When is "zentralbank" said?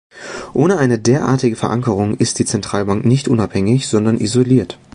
2.45-3.05